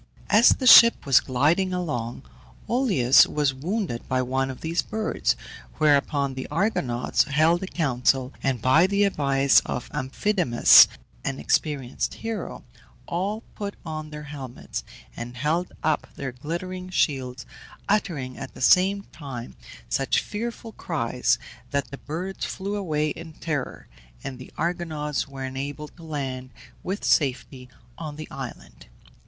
As 0.31 0.49
the 0.49 0.65
ship 0.65 1.05
was 1.05 1.19
gliding 1.19 1.75
along, 1.75 2.23
Oileus 2.67 3.27
was 3.27 3.53
wounded 3.53 4.01
by 4.09 4.23
one 4.23 4.49
of 4.49 4.61
these 4.61 4.81
birds, 4.81 5.35
whereupon 5.75 6.33
the 6.33 6.47
Argonauts 6.47 7.25
held 7.25 7.61
a 7.61 7.67
council, 7.67 8.33
and 8.41 8.63
by 8.63 8.87
the 8.87 9.03
advice 9.03 9.59
of 9.59 9.91
Amphidamas, 9.93 10.87
an 11.23 11.37
experienced 11.39 12.15
hero, 12.15 12.63
all 13.05 13.43
put 13.53 13.75
on 13.85 14.09
their 14.09 14.23
helmets, 14.23 14.83
and 15.15 15.37
held 15.37 15.71
up 15.83 16.07
their 16.15 16.31
glittering 16.31 16.89
shields, 16.89 17.45
uttering, 17.87 18.39
at 18.39 18.55
the 18.55 18.59
same 18.59 19.03
time, 19.11 19.53
such 19.87 20.19
fearful 20.23 20.71
cries 20.71 21.37
that 21.69 21.91
the 21.91 21.99
birds 21.99 22.43
flew 22.43 22.75
away 22.75 23.09
in 23.09 23.33
terror, 23.33 23.87
and 24.23 24.39
the 24.39 24.51
Argonauts 24.57 25.27
were 25.27 25.45
enabled 25.45 25.95
to 25.95 26.01
land 26.03 26.49
with 26.81 27.03
safety 27.05 27.69
on 27.99 28.15
the 28.15 28.27
island. 28.31 28.87